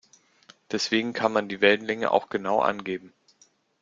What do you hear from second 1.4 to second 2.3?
die Wellenlänge auch